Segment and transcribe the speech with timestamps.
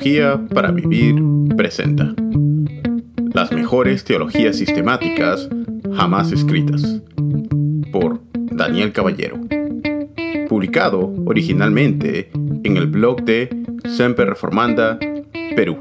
[0.00, 1.14] Teología para Vivir
[1.58, 2.14] presenta
[3.34, 5.46] Las mejores teologías sistemáticas
[5.94, 7.02] jamás escritas
[7.92, 9.38] por Daniel Caballero.
[10.48, 12.30] Publicado originalmente
[12.64, 13.50] en el blog de
[13.84, 14.98] Semper Reformanda,
[15.54, 15.76] Perú.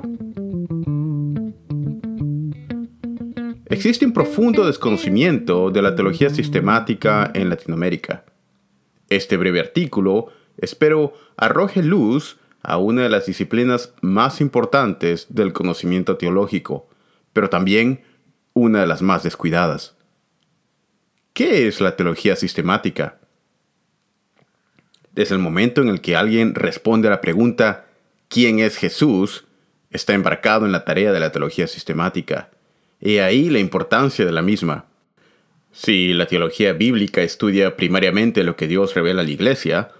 [3.67, 8.25] Existe un profundo desconocimiento de la teología sistemática en Latinoamérica.
[9.07, 10.27] Este breve artículo
[10.57, 16.89] espero arroje luz a una de las disciplinas más importantes del conocimiento teológico,
[17.33, 18.01] pero también
[18.53, 19.95] una de las más descuidadas.
[21.33, 23.19] ¿Qué es la teología sistemática?
[25.13, 27.85] Desde el momento en el que alguien responde a la pregunta
[28.27, 29.45] ¿quién es Jesús?
[29.91, 32.49] está embarcado en la tarea de la teología sistemática.
[33.01, 34.85] Y ahí la importancia de la misma.
[35.71, 39.91] Si la teología bíblica estudia primariamente lo que Dios revela a la iglesia,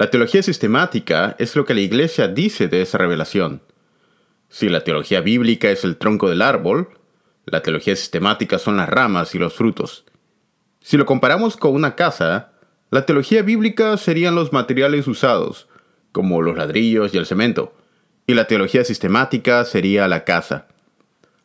[0.00, 3.60] la teología sistemática es lo que la Iglesia dice de esa revelación.
[4.48, 6.88] Si la teología bíblica es el tronco del árbol,
[7.44, 10.06] la teología sistemática son las ramas y los frutos.
[10.80, 12.52] Si lo comparamos con una casa,
[12.90, 15.68] la teología bíblica serían los materiales usados,
[16.12, 17.74] como los ladrillos y el cemento,
[18.26, 20.66] y la teología sistemática sería la casa.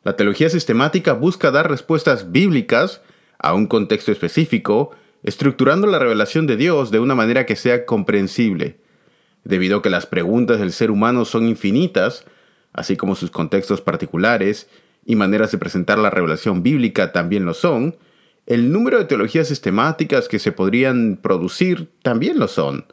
[0.05, 3.01] La teología sistemática busca dar respuestas bíblicas
[3.37, 4.91] a un contexto específico
[5.25, 8.77] estructurando la revelación de Dios de una manera que sea comprensible.
[9.43, 12.25] Debido a que las preguntas del ser humano son infinitas,
[12.73, 14.69] así como sus contextos particulares
[15.03, 17.97] y maneras de presentar la revelación bíblica también lo son,
[18.45, 22.85] el número de teologías sistemáticas que se podrían producir también lo son.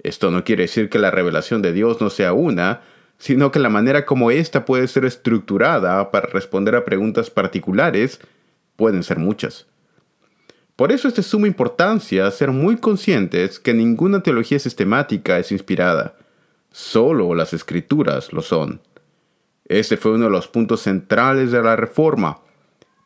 [0.00, 2.82] Esto no quiere decir que la revelación de Dios no sea una,
[3.18, 8.20] sino que la manera como ésta puede ser estructurada para responder a preguntas particulares
[8.76, 9.66] pueden ser muchas.
[10.76, 16.16] Por eso es de suma importancia ser muy conscientes que ninguna teología sistemática es inspirada,
[16.70, 18.82] solo las escrituras lo son.
[19.64, 22.40] Este fue uno de los puntos centrales de la Reforma,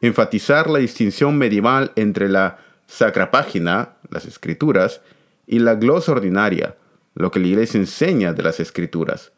[0.01, 5.01] enfatizar la distinción medieval entre la sacra página, las escrituras,
[5.47, 6.77] y la glosa ordinaria,
[7.15, 9.33] lo que la Iglesia enseña de las escrituras.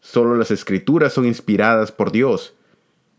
[0.00, 2.54] Solo las escrituras son inspiradas por Dios,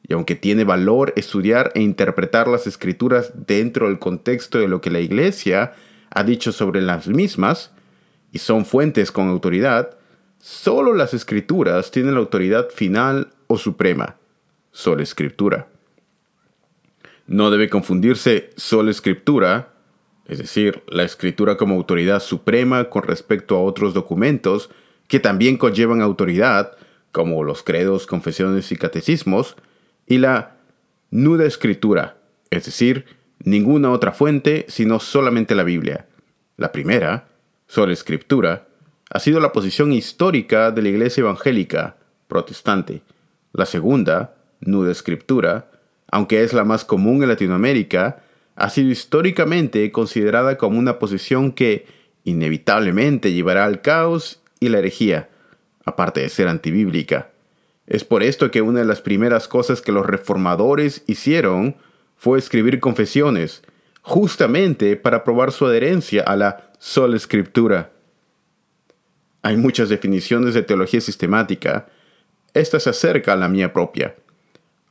[0.09, 4.89] y aunque tiene valor estudiar e interpretar las escrituras dentro del contexto de lo que
[4.89, 5.73] la Iglesia
[6.09, 7.71] ha dicho sobre las mismas,
[8.31, 9.97] y son fuentes con autoridad,
[10.39, 14.15] solo las escrituras tienen la autoridad final o suprema,
[14.71, 15.67] sola escritura.
[17.27, 19.73] No debe confundirse sola escritura,
[20.27, 24.71] es decir, la escritura como autoridad suprema con respecto a otros documentos
[25.07, 26.77] que también conllevan autoridad,
[27.11, 29.55] como los credos, confesiones y catecismos,
[30.09, 30.57] y la
[31.11, 32.17] nuda escritura,
[32.49, 33.05] es decir,
[33.39, 36.07] ninguna otra fuente sino solamente la Biblia.
[36.57, 37.29] La primera,
[37.67, 38.67] sola escritura,
[39.11, 41.95] ha sido la posición histórica de la Iglesia evangélica
[42.27, 43.01] protestante.
[43.53, 45.71] La segunda, nuda escritura,
[46.11, 48.23] aunque es la más común en Latinoamérica,
[48.55, 51.85] ha sido históricamente considerada como una posición que
[52.23, 55.29] inevitablemente llevará al caos y la herejía,
[55.85, 57.29] aparte de ser antibíblica.
[57.89, 61.75] Es por esto que una de las primeras cosas que los reformadores hicieron
[62.15, 63.63] fue escribir confesiones,
[64.03, 67.91] justamente para probar su adherencia a la sola escritura.
[69.41, 71.87] Hay muchas definiciones de teología sistemática.
[72.53, 74.15] Esta se acerca a la mía propia.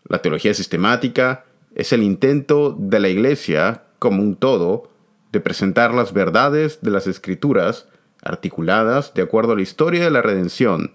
[0.08, 1.44] La teología sistemática
[1.76, 4.91] es el intento de la Iglesia, como un todo,
[5.31, 7.87] de presentar las verdades de las escrituras
[8.22, 10.94] articuladas de acuerdo a la historia de la redención,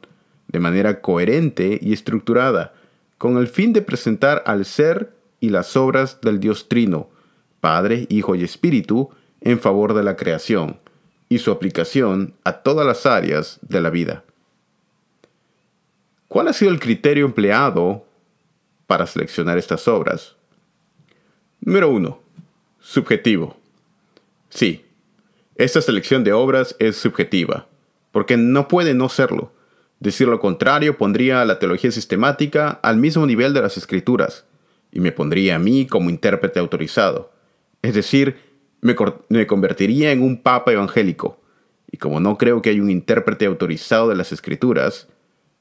[0.53, 2.73] de manera coherente y estructurada,
[3.17, 7.09] con el fin de presentar al ser y las obras del Dios Trino,
[7.59, 9.09] Padre, Hijo y Espíritu,
[9.41, 10.79] en favor de la creación,
[11.27, 14.23] y su aplicación a todas las áreas de la vida.
[16.27, 18.05] ¿Cuál ha sido el criterio empleado
[18.85, 20.35] para seleccionar estas obras?
[21.61, 22.19] Número 1.
[22.79, 23.57] Subjetivo.
[24.49, 24.85] Sí,
[25.55, 27.65] esta selección de obras es subjetiva,
[28.11, 29.51] porque no puede no serlo
[30.03, 34.45] Decir lo contrario pondría a la teología sistemática al mismo nivel de las escrituras
[34.91, 37.31] y me pondría a mí como intérprete autorizado.
[37.81, 38.35] Es decir,
[38.81, 38.97] me,
[39.29, 41.41] me convertiría en un papa evangélico.
[41.89, 45.07] Y como no creo que haya un intérprete autorizado de las escrituras,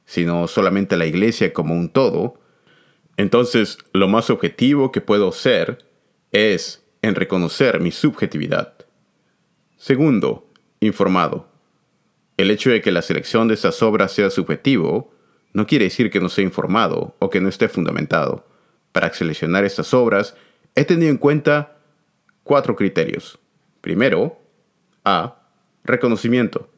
[0.07, 2.41] sino solamente la iglesia como un todo,
[3.17, 5.87] entonces lo más objetivo que puedo ser
[6.33, 8.75] es en reconocer mi subjetividad.
[9.77, 10.51] Segundo,
[10.81, 11.52] informado.
[12.43, 15.15] El hecho de que la selección de estas obras sea subjetivo
[15.53, 18.45] no quiere decir que no sea informado o que no esté fundamentado.
[18.91, 20.35] Para seleccionar estas obras
[20.75, 21.77] he tenido en cuenta
[22.43, 23.39] cuatro criterios.
[23.81, 24.41] Primero,
[25.05, 25.37] A.
[25.85, 26.69] Reconocimiento.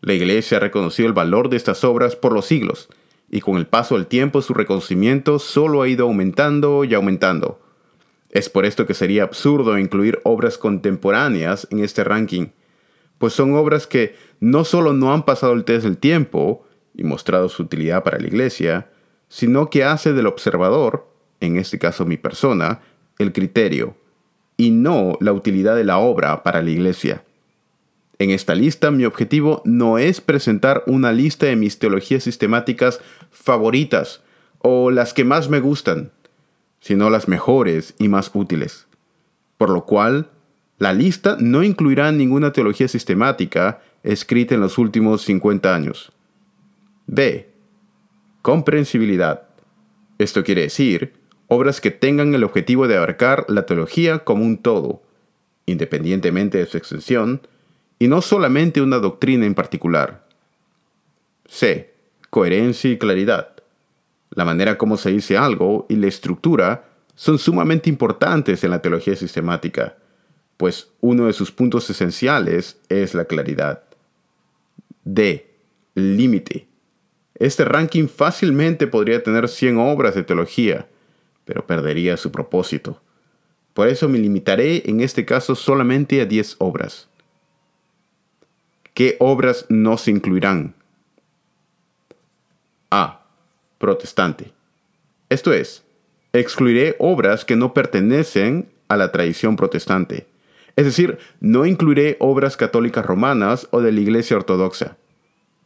[0.00, 2.88] La Iglesia ha reconocido el valor de estas obras por los siglos
[3.30, 7.60] y con el paso del tiempo su reconocimiento solo ha ido aumentando y aumentando.
[8.30, 12.46] Es por esto que sería absurdo incluir obras contemporáneas en este ranking,
[13.22, 17.48] pues son obras que no solo no han pasado el test del tiempo y mostrado
[17.48, 18.90] su utilidad para la iglesia,
[19.28, 21.06] sino que hace del observador,
[21.38, 22.80] en este caso mi persona,
[23.20, 23.94] el criterio,
[24.56, 27.22] y no la utilidad de la obra para la iglesia.
[28.18, 34.20] En esta lista mi objetivo no es presentar una lista de mis teologías sistemáticas favoritas
[34.58, 36.10] o las que más me gustan,
[36.80, 38.88] sino las mejores y más útiles.
[39.58, 40.28] Por lo cual,
[40.82, 46.10] la lista no incluirá ninguna teología sistemática escrita en los últimos 50 años.
[47.06, 47.52] B.
[48.42, 49.44] Comprensibilidad.
[50.18, 51.12] Esto quiere decir
[51.46, 55.04] obras que tengan el objetivo de abarcar la teología como un todo,
[55.66, 57.46] independientemente de su extensión,
[58.00, 60.26] y no solamente una doctrina en particular.
[61.46, 61.94] C.
[62.28, 63.50] Coherencia y claridad.
[64.30, 69.14] La manera como se dice algo y la estructura son sumamente importantes en la teología
[69.14, 69.94] sistemática,
[70.62, 73.82] pues uno de sus puntos esenciales es la claridad.
[75.02, 75.50] D.
[75.96, 76.68] Límite.
[77.34, 80.86] Este ranking fácilmente podría tener 100 obras de teología,
[81.44, 83.02] pero perdería su propósito.
[83.74, 87.08] Por eso me limitaré en este caso solamente a 10 obras.
[88.94, 90.76] ¿Qué obras no se incluirán?
[92.88, 93.26] A.
[93.78, 94.52] Protestante.
[95.28, 95.82] Esto es,
[96.32, 100.30] excluiré obras que no pertenecen a la tradición protestante.
[100.76, 104.96] Es decir, no incluiré obras católicas romanas o de la Iglesia Ortodoxa.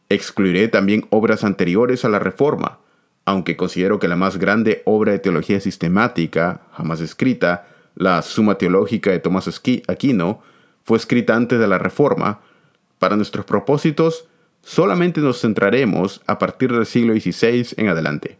[0.09, 2.79] Excluiré también obras anteriores a la Reforma,
[3.25, 9.11] aunque considero que la más grande obra de teología sistemática jamás escrita, la Suma Teológica
[9.11, 10.41] de Tomás Aquino,
[10.83, 12.39] fue escrita antes de la Reforma,
[12.99, 14.27] para nuestros propósitos
[14.61, 18.37] solamente nos centraremos a partir del siglo XVI en adelante.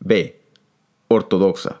[0.00, 0.40] B.
[1.08, 1.80] Ortodoxa.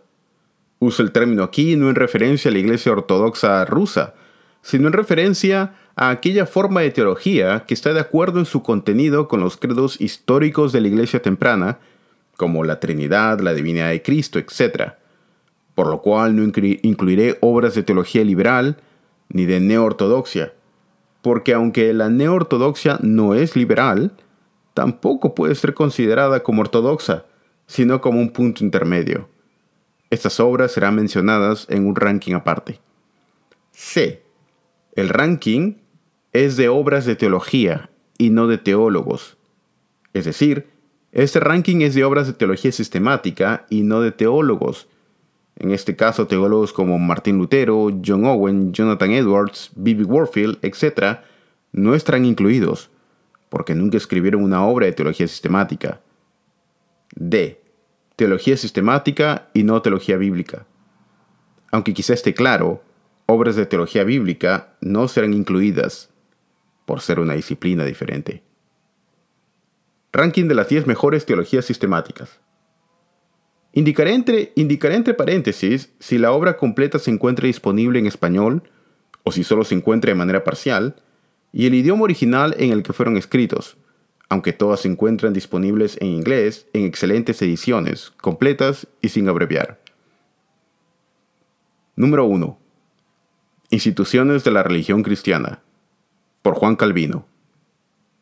[0.80, 4.14] Uso el término aquí no en referencia a la Iglesia Ortodoxa rusa,
[4.62, 9.26] sino en referencia a aquella forma de teología que está de acuerdo en su contenido
[9.26, 11.78] con los credos históricos de la Iglesia temprana,
[12.36, 14.92] como la Trinidad, la Divinidad de Cristo, etc.
[15.74, 18.76] Por lo cual no incluiré obras de teología liberal
[19.28, 20.52] ni de neoortodoxia,
[21.22, 24.12] porque aunque la neoortodoxia no es liberal,
[24.74, 27.24] tampoco puede ser considerada como ortodoxa,
[27.66, 29.28] sino como un punto intermedio.
[30.10, 32.80] Estas obras serán mencionadas en un ranking aparte.
[33.72, 34.22] C.
[34.94, 35.74] El ranking
[36.32, 39.36] es de obras de teología y no de teólogos.
[40.14, 40.68] Es decir,
[41.12, 44.88] este ranking es de obras de teología sistemática y no de teólogos.
[45.56, 51.18] En este caso, teólogos como Martín Lutero, John Owen, Jonathan Edwards, Bibi Warfield, etc.,
[51.72, 52.90] no estarán incluidos,
[53.48, 56.00] porque nunca escribieron una obra de teología sistemática.
[57.14, 57.60] D.
[58.18, 60.66] Teología sistemática y no teología bíblica.
[61.70, 62.82] Aunque quizá esté claro,
[63.26, 66.10] obras de teología bíblica no serán incluidas
[66.84, 68.42] por ser una disciplina diferente.
[70.12, 72.40] Ranking de las 10 mejores teologías sistemáticas.
[73.72, 78.64] Indicaré entre, indicaré entre paréntesis si la obra completa se encuentra disponible en español
[79.22, 80.96] o si solo se encuentra de manera parcial,
[81.52, 83.76] y el idioma original en el que fueron escritos,
[84.28, 89.80] aunque todas se encuentran disponibles en inglés en excelentes ediciones, completas y sin abreviar.
[91.96, 92.58] Número 1.
[93.70, 95.62] Instituciones de la religión cristiana
[96.42, 97.26] por Juan Calvino,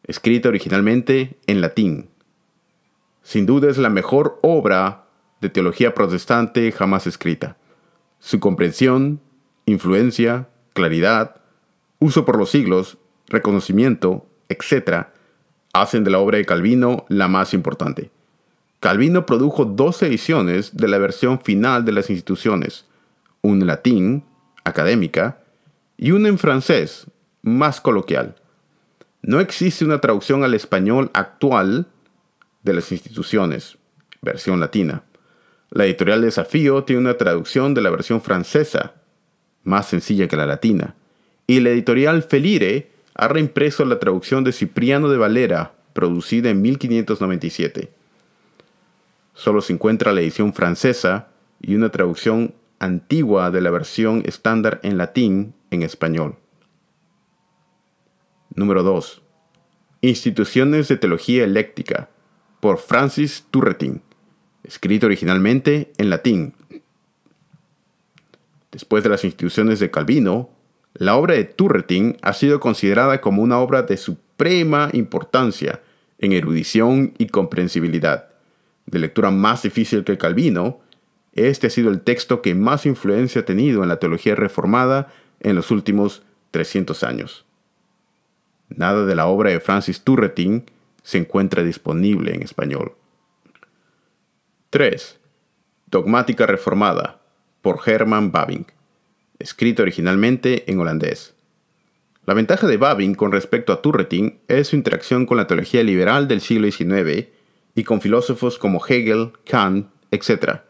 [0.05, 2.09] escrita originalmente en latín.
[3.23, 5.07] Sin duda es la mejor obra
[5.41, 7.57] de teología protestante jamás escrita.
[8.19, 9.21] Su comprensión,
[9.67, 11.43] influencia, claridad,
[11.99, 15.09] uso por los siglos, reconocimiento, etc.,
[15.81, 18.11] hacen de la obra de Calvino la más importante.
[18.81, 22.85] Calvino produjo dos ediciones de la versión final de las instituciones,
[23.43, 24.25] una en latín,
[24.65, 25.41] académica,
[25.97, 27.07] y una en francés,
[27.43, 28.37] más coloquial.
[29.23, 31.87] No existe una traducción al español actual
[32.63, 33.79] de las instituciones,
[34.21, 35.05] versión latina.
[35.71, 38.95] La editorial Desafío tiene una traducción de la versión francesa,
[39.65, 40.95] más sencilla que la latina.
[41.47, 47.91] Y la editorial Felire ha reimpreso la traducción de Cipriano de Valera, producida en 1597.
[49.33, 51.29] Solo se encuentra la edición francesa
[51.61, 56.37] y una traducción antigua de la versión estándar en latín en español.
[58.55, 59.23] Número 2.
[60.03, 62.11] Instituciones de Teología Eléctrica,
[62.61, 64.03] por Francis Turretin,
[64.63, 66.55] escrito originalmente en latín.
[68.73, 70.51] Después de las instituciones de Calvino,
[70.99, 75.83] la obra de Turretin ha sido considerada como una obra de suprema importancia
[76.19, 78.29] en erudición y comprensibilidad.
[78.87, 80.81] De lectura más difícil que Calvino,
[81.35, 85.55] este ha sido el texto que más influencia ha tenido en la teología reformada en
[85.55, 86.23] los últimos
[86.53, 87.45] 300 años.
[88.69, 90.65] Nada de la obra de Francis Turretin
[91.03, 92.95] se encuentra disponible en español.
[94.71, 95.21] 3.
[95.87, 97.21] Dogmática Reformada
[97.61, 98.67] por Herman Babing,
[99.39, 101.35] escrito originalmente en holandés.
[102.27, 106.27] La ventaja de Babing con respecto a Turretin es su interacción con la teología liberal
[106.27, 107.29] del siglo XIX
[107.75, 110.61] y con filósofos como Hegel, Kant, etc.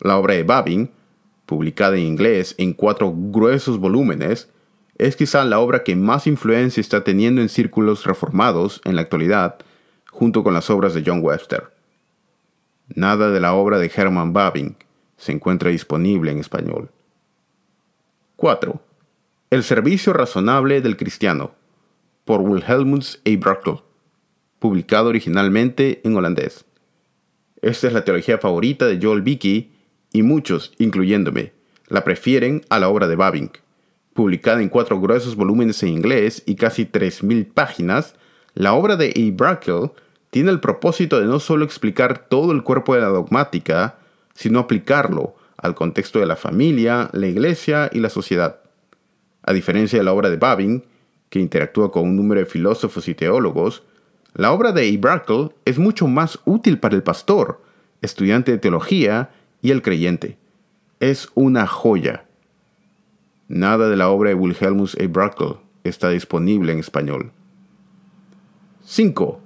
[0.00, 0.90] La obra de Babing,
[1.46, 4.48] publicada en inglés en cuatro gruesos volúmenes,
[4.98, 9.58] es quizá la obra que más influencia está teniendo en círculos reformados en la actualidad,
[10.10, 11.70] junto con las obras de John Webster.
[12.94, 14.76] Nada de la obra de Herman Babing
[15.16, 16.90] se encuentra disponible en español.
[18.40, 18.80] 4.
[19.50, 21.52] El servicio razonable del cristiano,
[22.24, 23.36] por Wilhelmus A.
[23.38, 23.82] Brockel,
[24.58, 26.64] publicado originalmente en holandés.
[27.60, 29.74] Esta es la teología favorita de Joel Vicky
[30.10, 31.52] y muchos, incluyéndome,
[31.88, 33.50] la prefieren a la obra de Babing
[34.14, 38.14] publicada en cuatro gruesos volúmenes en inglés y casi 3.000 páginas,
[38.54, 39.32] la obra de E.
[39.32, 39.90] Brackel
[40.30, 43.98] tiene el propósito de no solo explicar todo el cuerpo de la dogmática,
[44.32, 48.60] sino aplicarlo al contexto de la familia, la iglesia y la sociedad.
[49.42, 50.84] A diferencia de la obra de Babin,
[51.28, 53.84] que interactúa con un número de filósofos y teólogos,
[54.34, 54.96] la obra de.
[54.96, 57.62] Brackel es mucho más útil para el pastor,
[58.02, 59.30] estudiante de teología
[59.62, 60.38] y el creyente.
[60.98, 62.24] Es una joya
[63.50, 65.08] Nada de la obra de Wilhelmus A.
[65.08, 67.32] Brackel está disponible en español.
[68.84, 69.40] 5.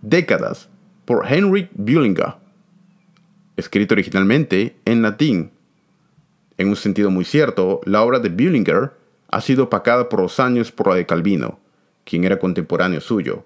[0.00, 0.70] Décadas
[1.04, 2.36] por Heinrich Bullinger.
[3.58, 5.51] Escrito originalmente en latín.
[6.58, 8.92] En un sentido muy cierto, la obra de Bullinger
[9.30, 11.58] ha sido opacada por los años por la de Calvino,
[12.04, 13.44] quien era contemporáneo suyo.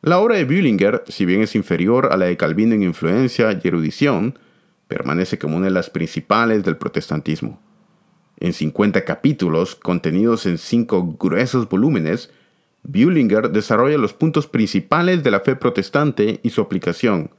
[0.00, 3.68] La obra de Bullinger, si bien es inferior a la de Calvino en influencia y
[3.68, 4.38] erudición,
[4.88, 7.60] permanece como una de las principales del protestantismo
[8.42, 12.28] en 50 capítulos contenidos en cinco gruesos volúmenes,
[12.82, 17.30] Bullinger desarrolla los puntos principales de la fe protestante y su aplicación.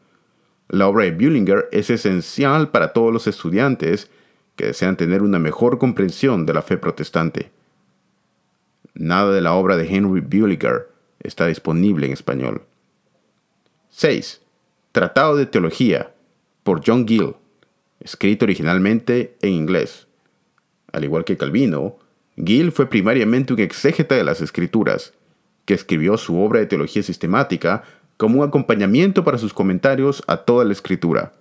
[0.70, 4.10] La obra de Bullinger es esencial para todos los estudiantes
[4.56, 7.52] que desean tener una mejor comprensión de la fe protestante.
[8.94, 12.64] Nada de la obra de Henry Bullinger está disponible en español.
[13.90, 14.42] 6.
[14.92, 16.14] Tratado de Teología
[16.64, 17.36] por John Gill,
[18.00, 20.08] escrito originalmente en inglés.
[20.92, 21.98] Al igual que Calvino,
[22.38, 25.14] Gill fue primariamente un exégeta de las escrituras,
[25.66, 27.84] que escribió su obra de teología sistemática
[28.18, 31.34] como un acompañamiento para sus comentarios a toda la escritura.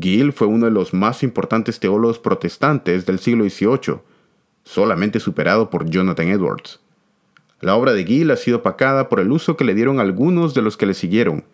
[0.00, 4.00] Gill fue uno de los más importantes teólogos protestantes del siglo XVIII,
[4.64, 6.80] solamente superado por Jonathan Edwards.
[7.60, 10.62] La obra de Gill ha sido opacada por el uso que le dieron algunos de
[10.62, 11.44] los que le siguieron,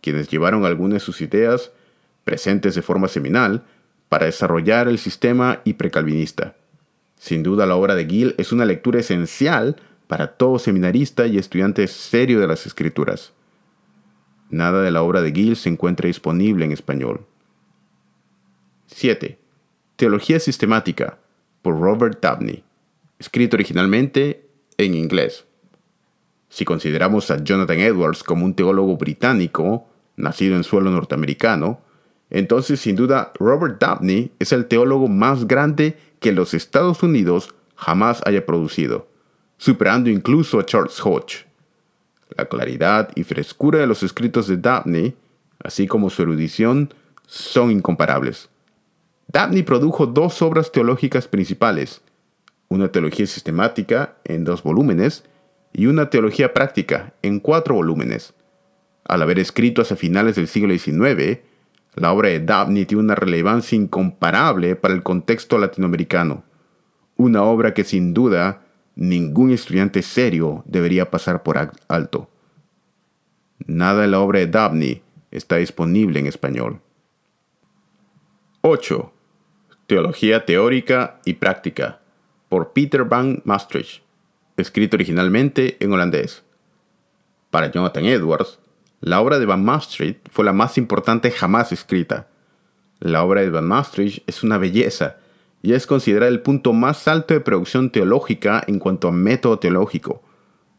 [0.00, 1.72] quienes llevaron algunas de sus ideas,
[2.24, 3.64] presentes de forma seminal,
[4.08, 6.56] para desarrollar el sistema hipercalvinista.
[7.16, 9.76] Sin duda la obra de Gill es una lectura esencial
[10.06, 13.32] para todo seminarista y estudiante serio de las escrituras.
[14.50, 17.26] Nada de la obra de Gill se encuentra disponible en español.
[18.88, 19.38] 7.
[19.96, 21.18] Teología Sistemática
[21.62, 22.64] por Robert Dabney,
[23.18, 24.46] escrito originalmente
[24.78, 25.44] en inglés.
[26.48, 31.80] Si consideramos a Jonathan Edwards como un teólogo británico, nacido en suelo norteamericano,
[32.30, 38.22] entonces sin duda Robert Dabney es el teólogo más grande que los Estados Unidos jamás
[38.24, 39.08] haya producido,
[39.58, 41.46] superando incluso a Charles Hodge.
[42.36, 45.14] La claridad y frescura de los escritos de Dabney,
[45.62, 46.92] así como su erudición,
[47.26, 48.48] son incomparables.
[49.30, 52.00] Dabney produjo dos obras teológicas principales,
[52.68, 55.24] una teología sistemática en dos volúmenes
[55.72, 58.32] y una teología práctica en cuatro volúmenes.
[59.04, 61.40] Al haber escrito hacia finales del siglo XIX,
[61.94, 66.44] la obra de Dabney tiene una relevancia incomparable para el contexto latinoamericano,
[67.16, 68.62] una obra que sin duda
[68.94, 71.58] ningún estudiante serio debería pasar por
[71.88, 72.30] alto.
[73.66, 76.80] Nada de la obra de Dabney está disponible en español.
[78.62, 79.12] 8.
[79.88, 82.00] Teología teórica y práctica
[82.50, 84.02] por Peter van Maastricht,
[84.58, 86.42] escrito originalmente en holandés.
[87.50, 88.58] Para Jonathan Edwards,
[89.00, 92.28] la obra de Van Maastricht fue la más importante jamás escrita.
[93.00, 95.16] La obra de Van Maastricht es una belleza
[95.62, 100.22] y es considerada el punto más alto de producción teológica en cuanto a método teológico.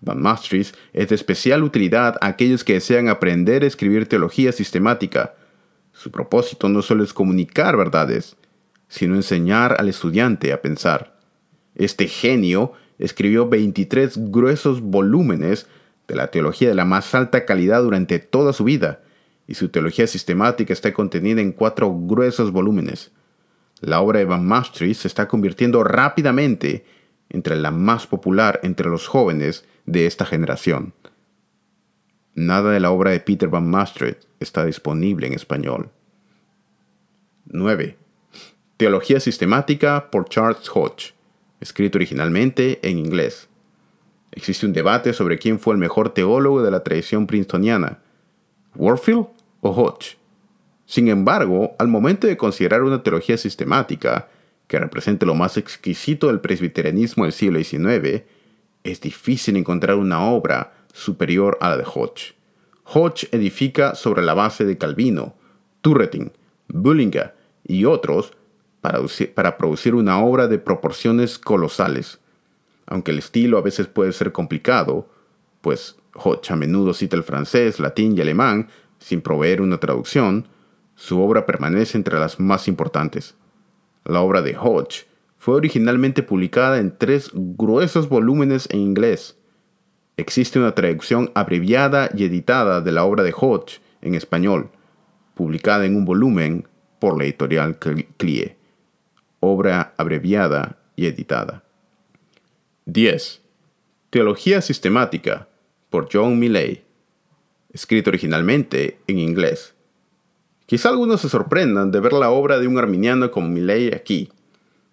[0.01, 5.33] Van Maastricht es de especial utilidad a aquellos que desean aprender a escribir teología sistemática.
[5.93, 8.37] Su propósito no solo es comunicar verdades,
[8.89, 11.17] sino enseñar al estudiante a pensar.
[11.75, 15.67] Este genio escribió 23 gruesos volúmenes
[16.07, 19.01] de la teología de la más alta calidad durante toda su vida,
[19.47, 23.11] y su teología sistemática está contenida en cuatro gruesos volúmenes.
[23.79, 26.85] La obra de Van Maastricht se está convirtiendo rápidamente
[27.29, 30.93] entre la más popular entre los jóvenes de esta generación.
[32.35, 35.89] Nada de la obra de Peter Van Maastricht está disponible en español.
[37.45, 37.97] 9.
[38.79, 41.13] Teología sistemática por Charles Hodge,
[41.59, 43.49] escrito originalmente en inglés.
[44.31, 47.99] Existe un debate sobre quién fue el mejor teólogo de la tradición princetoniana,
[48.75, 49.25] Warfield
[49.59, 50.17] o Hodge.
[50.85, 54.29] Sin embargo, al momento de considerar una teología sistemática
[54.67, 58.23] que represente lo más exquisito del presbiterianismo del siglo XIX,
[58.85, 62.33] es difícil encontrar una obra superior a la de Hodge.
[62.85, 65.35] Hodge edifica sobre la base de Calvino,
[65.81, 66.31] Turretin,
[66.69, 68.31] Bullinger y otros
[68.81, 72.19] para, producir una obra de proporciones colosales.
[72.87, 75.09] Aunque el estilo a veces puede ser complicado,
[75.61, 78.69] pues Hodge a menudo cita el francés, latín y alemán
[78.99, 80.47] sin proveer una traducción,
[80.95, 83.35] su obra permanece entre las más importantes.
[84.05, 85.07] La obra de Hodge
[85.37, 89.37] fue originalmente publicada en tres gruesos volúmenes en inglés.
[90.17, 94.69] Existe una traducción abreviada y editada de la obra de Hodge en español,
[95.35, 96.67] publicada en un volumen
[96.99, 98.58] por la editorial Clie.
[99.39, 101.63] Obra abreviada y editada.
[102.85, 103.41] 10.
[104.09, 105.47] Teología sistemática
[105.89, 106.83] por John Millay.
[107.71, 109.75] Escrito originalmente en inglés.
[110.65, 114.29] Quizá algunos se sorprendan de ver la obra de un arminiano como Millay aquí.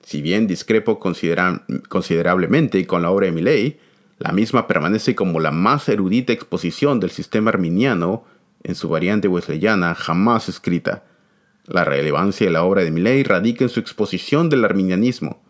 [0.02, 3.80] Si bien discrepo considerablemente con la obra de Millay,
[4.18, 8.24] la misma permanece como la más erudita exposición del sistema arminiano
[8.62, 11.04] en su variante wesleyana jamás escrita.
[11.66, 15.42] La relevancia de la obra de Millay radica en su exposición del arminianismo.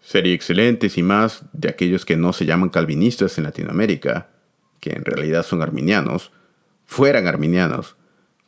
[0.00, 4.30] Sería excelente si más de aquellos que no se llaman calvinistas en Latinoamérica,
[4.80, 6.30] que en realidad son arminianos,
[6.86, 7.96] fueran arminianos,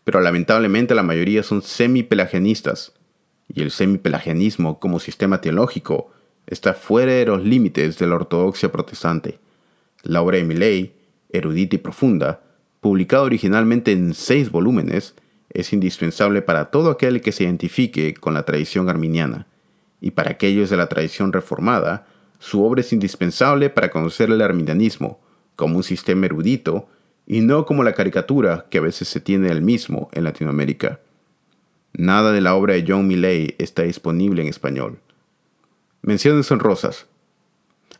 [0.05, 2.92] pero lamentablemente la mayoría son semi-pelagianistas,
[3.49, 6.12] y el semi-pelagianismo como sistema teológico
[6.46, 9.40] está fuera de los límites de la ortodoxia protestante.
[10.03, 10.94] La obra de Milley,
[11.29, 12.42] erudita y profunda,
[12.81, 15.14] publicada originalmente en seis volúmenes,
[15.50, 19.46] es indispensable para todo aquel que se identifique con la tradición arminiana,
[20.00, 22.06] y para aquellos de la tradición reformada,
[22.38, 25.20] su obra es indispensable para conocer el arminianismo
[25.56, 26.88] como un sistema erudito
[27.26, 31.00] y no como la caricatura que a veces se tiene del mismo en Latinoamérica.
[31.92, 34.98] Nada de la obra de John Millay está disponible en español.
[36.02, 37.06] Menciones rosas.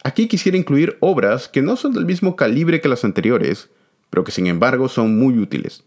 [0.03, 3.69] Aquí quisiera incluir obras que no son del mismo calibre que las anteriores,
[4.09, 5.85] pero que sin embargo son muy útiles.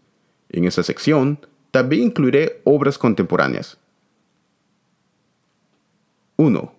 [0.48, 1.40] En esa sección
[1.74, 3.78] también incluiré obras contemporáneas.
[6.36, 6.72] 1.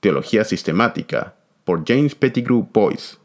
[0.00, 1.34] Teología Sistemática
[1.66, 3.18] por James Pettigrew Boyce.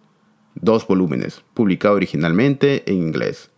[0.56, 3.50] Dos volúmenes, publicado originalmente en inglés.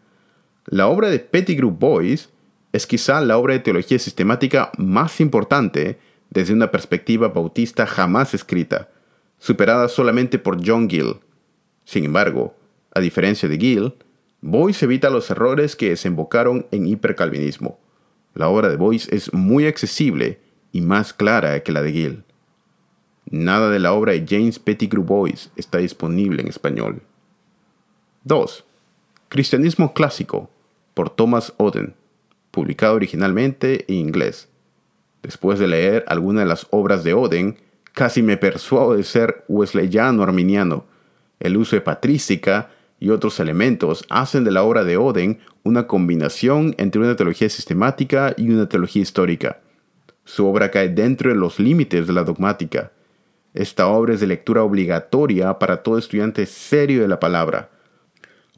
[0.67, 2.29] La obra de Pettigrew Boyce
[2.73, 5.97] es quizá la obra de teología sistemática más importante
[6.29, 8.91] desde una perspectiva bautista jamás escrita,
[9.39, 11.15] superada solamente por John Gill.
[11.85, 12.55] Sin embargo,
[12.93, 13.95] a diferencia de Gill,
[14.41, 17.79] Boyce evita los errores que desembocaron en hipercalvinismo.
[18.33, 20.39] La obra de Boyce es muy accesible
[20.71, 22.23] y más clara que la de Gill.
[23.29, 27.01] Nada de la obra de James Pettigrew Boyce está disponible en español.
[28.25, 28.65] 2.
[29.29, 30.49] Cristianismo clásico
[30.93, 31.95] por Thomas Oden,
[32.51, 34.49] publicado originalmente en inglés.
[35.23, 37.57] Después de leer alguna de las obras de Oden,
[37.93, 40.85] casi me persuado de ser wesleyano arminiano.
[41.39, 42.69] El uso de patrística
[43.05, 48.33] y otros elementos hacen de la obra de Oden una combinación entre una teología sistemática
[48.35, 49.59] y una teología histórica.
[50.23, 52.93] Su obra cae dentro de los límites de la dogmática.
[53.53, 57.69] Esta obra es de lectura obligatoria para todo estudiante serio de la palabra.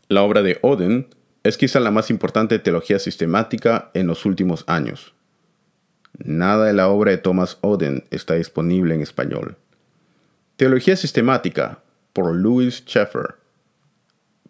[0.07, 1.10] La obra de Oden
[1.43, 5.13] es quizá la más importante teología sistemática en los últimos años.
[6.19, 9.57] Nada de la obra de Thomas Oden está disponible en español.
[10.55, 11.83] Teología sistemática
[12.13, 13.37] por Louis Schaeffer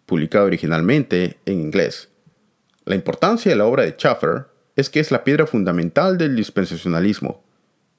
[0.08, 2.08] publicado originalmente en inglés.
[2.86, 7.44] La importancia de la obra de Schaffer es que es la piedra fundamental del dispensacionalismo.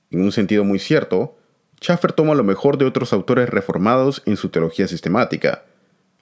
[0.10, 1.38] En un sentido muy cierto,
[1.80, 5.66] Schaffer toma lo mejor de otros autores reformados en su teología sistemática,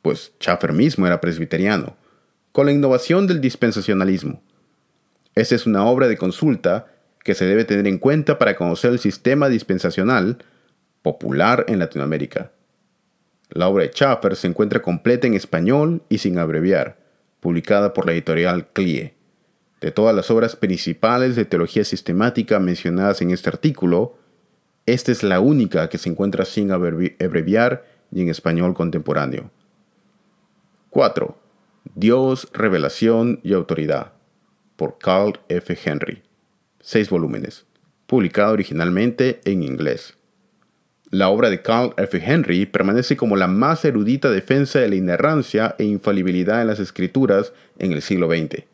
[0.02, 1.96] pues Schaffer mismo era presbiteriano,
[2.52, 4.44] con la innovación del dispensacionalismo.
[5.36, 6.88] Esta es una obra de consulta
[7.24, 10.40] que se debe tener en cuenta para conocer el sistema dispensacional
[11.02, 12.52] popular en Latinoamérica.
[13.50, 16.98] La obra de Schaffer se encuentra completa en español y sin abreviar,
[17.40, 19.14] publicada por la editorial CLIE.
[19.80, 24.18] De todas las obras principales de teología sistemática mencionadas en este artículo,
[24.86, 29.52] esta es la única que se encuentra sin abreviar y en español contemporáneo.
[30.90, 31.38] 4.
[31.96, 34.14] Dios, Revelación y Autoridad,
[34.76, 35.78] por Carl F.
[35.84, 36.24] Henry.
[36.82, 37.66] 6 volúmenes,
[38.08, 40.17] publicado originalmente en inglés.
[41.10, 42.22] La obra de Carl F.
[42.22, 47.54] Henry permanece como la más erudita defensa de la inerrancia e infalibilidad en las escrituras
[47.80, 48.66] en el siglo XX.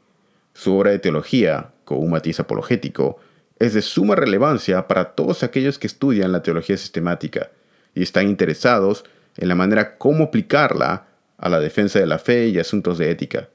[0.56, 3.20] Su obra de teología, con un matiz apologético,
[3.60, 7.52] es de suma relevancia para todos aquellos que estudian la teología sistemática
[7.94, 9.06] y están interesados
[9.38, 11.06] en la manera cómo aplicarla
[11.38, 13.50] a la defensa de la fe y asuntos de ética.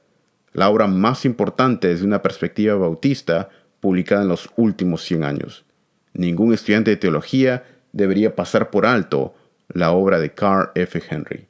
[0.53, 3.49] La obra más importante desde una perspectiva bautista
[3.81, 5.65] publicada en los últimos 100 años.
[6.13, 9.33] Ningún estudiante de teología debería pasar por alto
[9.67, 11.01] la obra de Carl F.
[11.09, 11.47] Henry.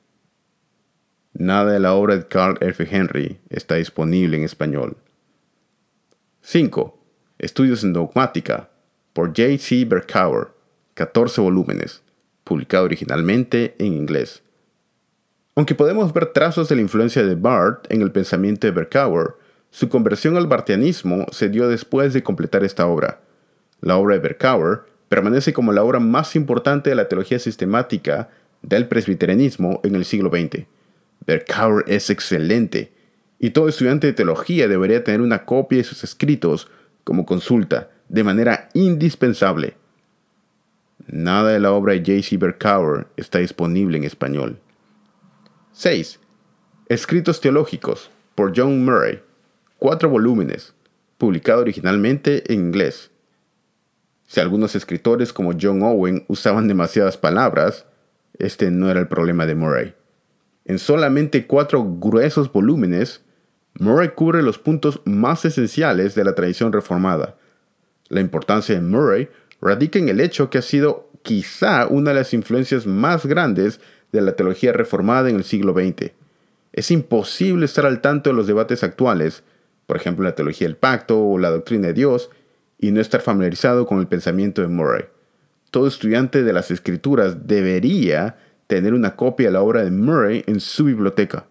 [1.33, 2.87] Nada de la obra de Carl F.
[2.89, 4.97] Henry está disponible en español.
[6.41, 6.97] 5.
[7.37, 8.69] Estudios en Dogmática
[9.13, 9.57] por J.
[9.57, 9.85] C.
[9.85, 10.49] Berkauer,
[10.95, 12.01] 14 volúmenes,
[12.43, 14.43] publicado originalmente en inglés.
[15.55, 19.35] Aunque podemos ver trazos de la influencia de Barth en el pensamiento de Berkauer,
[19.71, 23.21] su conversión al bartianismo se dio después de completar esta obra.
[23.81, 28.29] La obra de Berkauer permanece como la obra más importante de la teología sistemática
[28.61, 30.65] del presbiterianismo en el siglo XX.
[31.25, 32.93] Berkauer es excelente,
[33.39, 36.69] y todo estudiante de teología debería tener una copia de sus escritos
[37.03, 39.75] como consulta, de manera indispensable.
[41.07, 42.37] Nada de la obra de J.C.
[42.37, 44.59] Berkauer está disponible en español.
[45.73, 46.19] 6.
[46.87, 49.21] Escritos teológicos por John Murray.
[49.77, 50.73] Cuatro volúmenes,
[51.17, 53.11] publicado originalmente en inglés.
[54.29, 57.87] Si algunos escritores como John Owen usaban demasiadas palabras,
[58.37, 59.95] este no era el problema de Murray.
[60.65, 63.23] En solamente cuatro gruesos volúmenes,
[63.79, 67.37] Murray cubre los puntos más esenciales de la tradición reformada.
[68.07, 69.29] La importancia de Murray
[69.61, 74.21] radica en el hecho que ha sido quizá una de las influencias más grandes de
[74.21, 76.11] la teología reformada en el siglo XX.
[76.71, 79.41] Es imposible estar al tanto de los debates actuales,
[79.87, 82.29] por ejemplo la teología del pacto o la doctrina de Dios,
[82.79, 85.05] y no estar familiarizado con el pensamiento de Murray.
[85.69, 88.37] Todo estudiante de las escrituras debería
[88.67, 91.45] tener una copia de la obra de Murray en su biblioteca.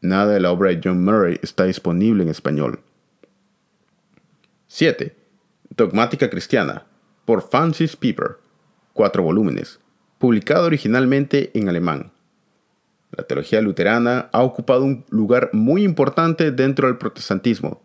[0.00, 2.80] Nada de la obra de John Murray está disponible en español.
[4.66, 5.16] 7.
[5.70, 6.84] Dogmática Cristiana,
[7.24, 8.38] por Francis Pieper,
[8.92, 9.80] 4 volúmenes,
[10.18, 12.10] publicado originalmente en alemán.
[13.16, 17.80] La teología luterana ha ocupado un lugar muy importante dentro del protestantismo,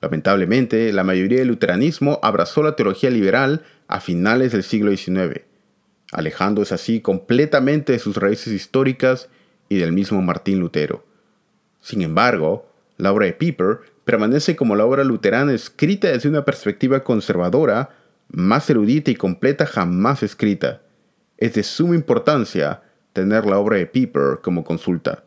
[0.00, 5.42] Lamentablemente, la mayoría del luteranismo abrazó la teología liberal a finales del siglo XIX,
[6.12, 9.28] alejándose así completamente de sus raíces históricas
[9.68, 11.04] y del mismo Martín Lutero.
[11.80, 17.02] Sin embargo, la obra de Pieper permanece como la obra luterana escrita desde una perspectiva
[17.02, 17.90] conservadora,
[18.28, 20.82] más erudita y completa jamás escrita.
[21.36, 22.82] Es de suma importancia
[23.12, 25.24] tener la obra de Pieper como consulta.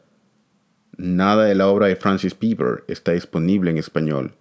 [0.98, 4.34] Nada de la obra de Francis Pieper está disponible en español.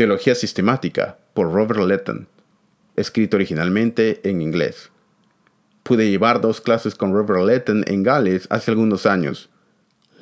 [0.00, 2.26] Teología Sistemática por Robert Letton,
[2.96, 4.88] escrito originalmente en inglés.
[5.82, 9.50] Pude llevar dos clases con Robert Letton en Gales hace algunos años.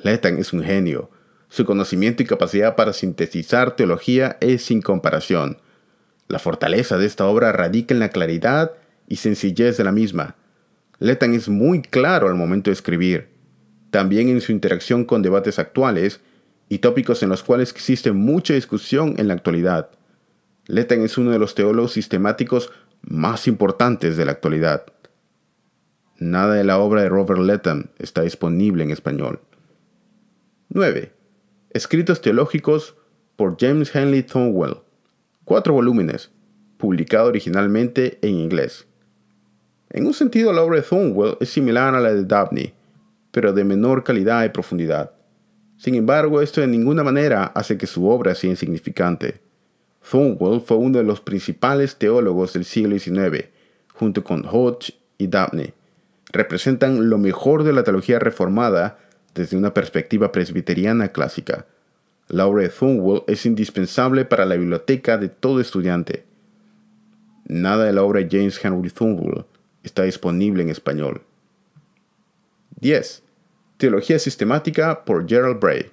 [0.03, 1.09] Letton es un genio.
[1.47, 5.59] Su conocimiento y capacidad para sintetizar teología es sin comparación.
[6.27, 8.73] La fortaleza de esta obra radica en la claridad
[9.07, 10.35] y sencillez de la misma.
[10.97, 13.29] Letton es muy claro al momento de escribir.
[13.91, 16.19] También en su interacción con debates actuales
[16.69, 19.89] y tópicos en los cuales existe mucha discusión en la actualidad.
[20.67, 24.85] Letton es uno de los teólogos sistemáticos más importantes de la actualidad.
[26.19, 29.39] Nada de la obra de Robert Letton está disponible en español.
[30.69, 31.11] 9.
[31.71, 32.95] Escritos teológicos
[33.35, 34.77] por James Henley Thornwell.
[35.45, 36.29] Cuatro volúmenes,
[36.77, 38.85] publicado originalmente en inglés.
[39.89, 42.73] En un sentido, la obra de Thornwell es similar a la de Dabney,
[43.31, 45.18] pero de menor calidad y profundidad.
[45.79, 49.39] Sin embargo, esto de ninguna manera hace que su obra sea insignificante.
[50.11, 53.45] Thornwell fue uno de los principales teólogos del siglo XIX,
[53.93, 55.73] junto con Hodge y Dabney.
[56.33, 58.99] Representan lo mejor de la teología reformada
[59.33, 61.65] desde una perspectiva presbiteriana clásica.
[62.27, 66.25] La obra de Thornwell es indispensable para la biblioteca de todo estudiante.
[67.45, 69.45] Nada de la obra de James Henry Thornwell
[69.83, 71.21] está disponible en español.
[72.81, 73.23] 10.
[73.79, 75.89] Teología Sistemática por Gerald Bray,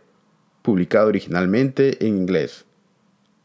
[0.62, 2.64] publicado originalmente en inglés.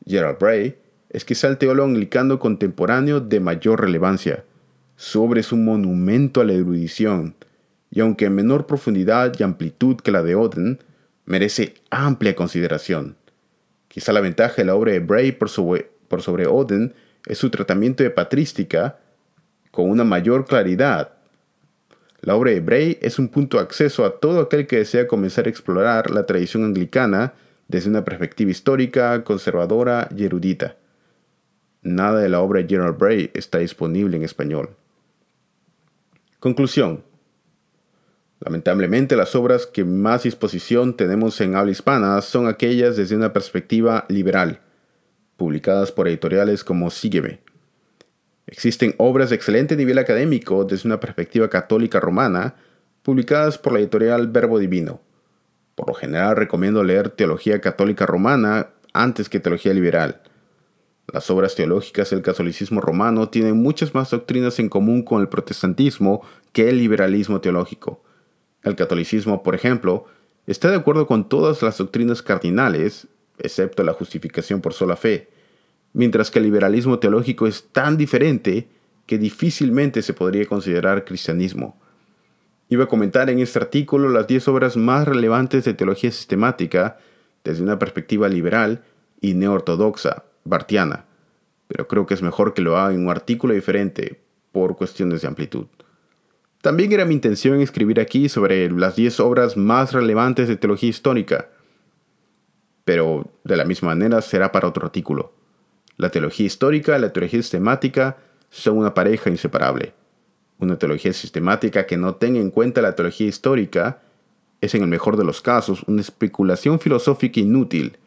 [0.03, 0.79] Gerald Bray
[1.11, 4.43] es quizá el teólogo anglicano contemporáneo de mayor relevancia.
[4.95, 7.35] Su obra es un monumento a la erudición,
[7.91, 10.79] y aunque en menor profundidad y amplitud que la de Oden,
[11.25, 13.17] merece amplia consideración.
[13.89, 16.95] Quizá la ventaja de la obra de Bray por sobre, por sobre Oden
[17.27, 18.97] es su tratamiento de patrística
[19.69, 21.20] con una mayor claridad
[22.21, 25.47] La obra de Bray es un punto de acceso a todo aquel que desea comenzar
[25.47, 27.33] a explorar la tradición anglicana
[27.67, 30.75] desde una perspectiva histórica, conservadora y erudita.
[31.81, 34.69] Nada de la obra de Gerald Bray está disponible en español.
[36.39, 37.03] Conclusión.
[38.39, 44.05] Lamentablemente las obras que más disposición tenemos en habla hispana son aquellas desde una perspectiva
[44.09, 44.59] liberal,
[45.37, 47.39] publicadas por editoriales como Sígueme.
[48.47, 52.55] Existen obras de excelente nivel académico desde una perspectiva católica romana,
[53.03, 55.01] publicadas por la editorial Verbo Divino.
[55.75, 60.21] Por lo general recomiendo leer teología católica romana antes que teología liberal.
[61.11, 66.21] Las obras teológicas del catolicismo romano tienen muchas más doctrinas en común con el protestantismo
[66.53, 68.03] que el liberalismo teológico.
[68.63, 70.05] El catolicismo, por ejemplo,
[70.45, 73.07] está de acuerdo con todas las doctrinas cardinales,
[73.39, 75.30] excepto la justificación por sola fe,
[75.93, 78.67] mientras que el liberalismo teológico es tan diferente
[79.05, 81.79] que difícilmente se podría considerar cristianismo.
[82.69, 86.97] Iba a comentar en este artículo las 10 obras más relevantes de teología sistemática
[87.43, 88.83] desde una perspectiva liberal
[89.19, 91.05] y neortodoxa, bartiana,
[91.67, 95.27] pero creo que es mejor que lo haga en un artículo diferente por cuestiones de
[95.27, 95.65] amplitud.
[96.61, 101.49] También era mi intención escribir aquí sobre las 10 obras más relevantes de teología histórica,
[102.85, 105.33] pero de la misma manera será para otro artículo.
[105.97, 108.17] La teología histórica y la teología sistemática
[108.49, 109.93] son una pareja inseparable.
[110.59, 114.01] Una teología sistemática que no tenga en cuenta la teología histórica
[114.61, 117.97] es en el mejor de los casos una especulación filosófica inútil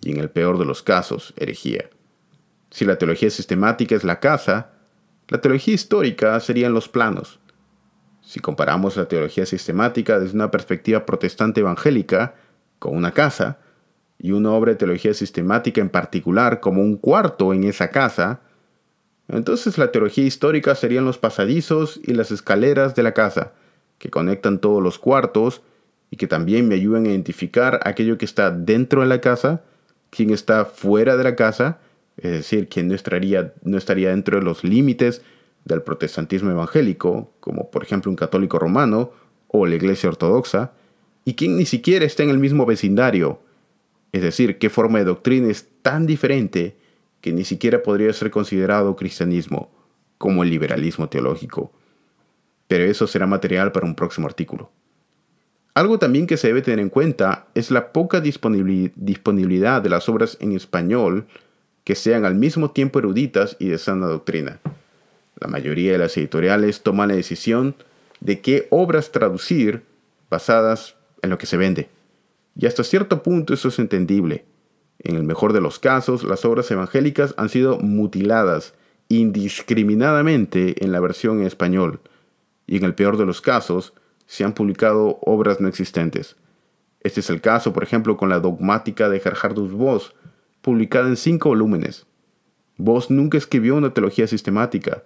[0.00, 1.88] y en el peor de los casos, herejía.
[2.70, 4.72] Si la teología sistemática es la casa,
[5.28, 7.38] la teología histórica serían los planos.
[8.22, 12.34] Si comparamos la teología sistemática desde una perspectiva protestante evangélica
[12.78, 13.58] con una casa,
[14.22, 18.40] y una obra de teología sistemática en particular como un cuarto en esa casa,
[19.28, 23.52] entonces la teología histórica serían los pasadizos y las escaleras de la casa,
[23.98, 25.62] que conectan todos los cuartos
[26.10, 29.62] y que también me ayudan a identificar aquello que está dentro de la casa
[30.12, 31.78] quien está fuera de la casa,
[32.18, 35.22] es decir, quien no estaría, no estaría dentro de los límites
[35.64, 39.10] del protestantismo evangélico, como por ejemplo un católico romano
[39.48, 40.72] o la iglesia ortodoxa,
[41.24, 43.40] y quien ni siquiera está en el mismo vecindario,
[44.12, 46.76] es decir, qué forma de doctrina es tan diferente
[47.20, 49.70] que ni siquiera podría ser considerado cristianismo
[50.18, 51.72] como liberalismo teológico.
[52.68, 54.70] Pero eso será material para un próximo artículo.
[55.74, 60.36] Algo también que se debe tener en cuenta es la poca disponibilidad de las obras
[60.40, 61.26] en español
[61.84, 64.60] que sean al mismo tiempo eruditas y de sana doctrina.
[65.40, 67.74] La mayoría de las editoriales toman la decisión
[68.20, 69.82] de qué obras traducir
[70.30, 71.88] basadas en lo que se vende.
[72.56, 74.44] Y hasta cierto punto eso es entendible.
[74.98, 78.74] En el mejor de los casos, las obras evangélicas han sido mutiladas
[79.08, 82.00] indiscriminadamente en la versión en español.
[82.66, 83.94] Y en el peor de los casos,
[84.26, 86.36] se han publicado obras no existentes.
[87.00, 90.14] Este es el caso, por ejemplo, con la dogmática de Gerhardus Voss,
[90.62, 92.06] publicada en cinco volúmenes.
[92.78, 95.02] Voss nunca escribió una teología sistemática.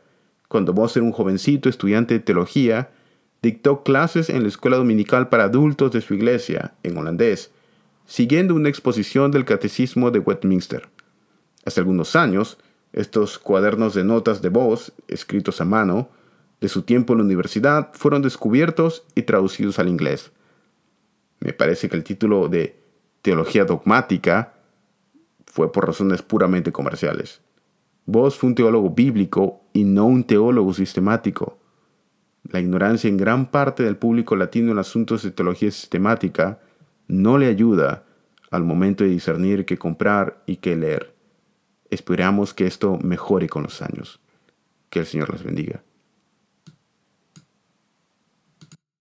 [0.48, 2.90] Cuando Voss era un jovencito estudiante de teología,
[3.42, 7.50] dictó clases en la escuela dominical para adultos de su iglesia, en holandés,
[8.06, 10.88] siguiendo una exposición del catecismo de Westminster.
[11.64, 12.58] Hace algunos años,
[12.92, 16.08] estos cuadernos de notas de Voss, escritos a mano,
[16.60, 20.32] de su tiempo en la universidad fueron descubiertos y traducidos al inglés.
[21.40, 22.80] Me parece que el título de
[23.22, 24.54] Teología Dogmática
[25.44, 27.40] fue por razones puramente comerciales.
[28.06, 31.58] Vos fue un teólogo bíblico y no un teólogo sistemático.
[32.50, 36.60] La ignorancia en gran parte del público latino en asuntos de teología sistemática
[37.08, 38.04] no le ayuda
[38.50, 41.14] al momento de discernir qué comprar y qué leer.
[41.90, 44.20] Esperamos que esto mejore con los años.
[44.90, 45.82] Que el Señor les bendiga.